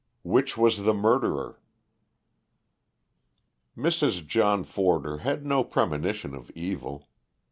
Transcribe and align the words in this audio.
WHICH 0.23 0.57
WAS 0.57 0.79
THE 0.83 0.95
MURDERER? 0.95 1.59
Mrs. 3.77 4.25
John 4.25 4.63
Forder 4.63 5.19
had 5.19 5.45
no 5.45 5.63
premonition 5.63 6.33
of 6.33 6.49
evil. 6.55 7.07